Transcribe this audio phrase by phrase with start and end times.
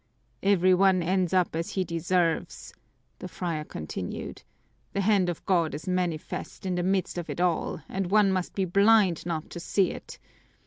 [0.41, 2.73] "Every one ends up as he deserves,"
[3.19, 4.41] the friar continued.
[4.93, 8.55] "The hand of God is manifest in the midst of it all, and one must
[8.55, 10.17] be blind not to see it.